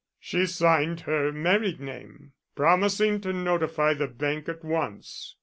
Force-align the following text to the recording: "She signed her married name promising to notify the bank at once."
"She 0.19 0.47
signed 0.47 1.01
her 1.01 1.31
married 1.31 1.79
name 1.79 2.33
promising 2.55 3.21
to 3.21 3.31
notify 3.31 3.93
the 3.93 4.07
bank 4.07 4.49
at 4.49 4.65
once." 4.65 5.35